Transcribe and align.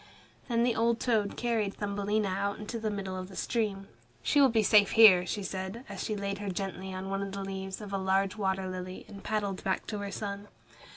Then 0.49 0.63
the 0.63 0.75
old 0.75 0.99
toad 0.99 1.37
carried 1.37 1.75
Thumbelina 1.75 2.27
out 2.27 2.57
into 2.57 2.79
the 2.79 2.89
middle 2.89 3.15
of 3.15 3.29
the 3.29 3.35
stream. 3.35 3.87
"She 4.23 4.41
will 4.41 4.49
be 4.49 4.63
safe 4.63 4.93
here," 4.93 5.27
she 5.27 5.43
said, 5.43 5.85
as 5.87 6.03
she 6.03 6.15
laid 6.15 6.39
her 6.39 6.49
gently 6.49 6.91
on 6.91 7.11
one 7.11 7.21
of 7.21 7.33
the 7.33 7.43
leaves 7.43 7.81
of 7.81 7.93
a 7.93 7.99
large 7.99 8.35
water 8.35 8.67
lily, 8.67 9.05
and 9.07 9.23
paddled 9.23 9.63
back 9.63 9.85
to 9.85 9.99
her 9.99 10.09
son. 10.11 10.47